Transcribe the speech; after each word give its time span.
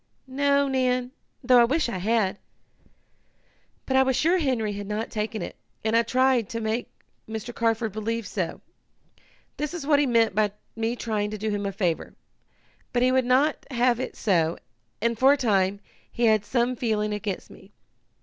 "No, 0.25 0.67
Nan, 0.67 1.11
though 1.43 1.59
I 1.61 1.65
wish 1.65 1.87
I 1.87 1.99
had. 1.99 2.39
But 3.85 3.95
I 3.95 4.01
was 4.01 4.15
sure 4.15 4.39
Henry 4.39 4.73
had 4.73 4.87
not 4.87 5.11
taken 5.11 5.43
it, 5.43 5.55
and 5.85 5.95
I 5.95 6.01
tried 6.01 6.49
to 6.49 6.59
make 6.59 6.89
Mr. 7.29 7.53
Carford 7.53 7.91
believe 7.91 8.25
so. 8.25 8.61
That 9.57 9.71
is 9.75 9.85
what 9.85 9.99
he 9.99 10.07
meant 10.07 10.33
by 10.33 10.53
me 10.75 10.95
trying 10.95 11.29
to 11.29 11.37
do 11.37 11.51
him 11.51 11.67
a 11.67 11.71
favor. 11.71 12.15
But 12.91 13.03
he 13.03 13.11
would 13.11 13.25
not 13.25 13.63
have 13.69 13.99
it 13.99 14.15
so, 14.15 14.57
and, 15.03 15.19
for 15.19 15.33
a 15.33 15.37
time, 15.37 15.79
he 16.11 16.25
had 16.25 16.45
some 16.45 16.75
feeling 16.75 17.13
against 17.13 17.51
me. 17.51 17.71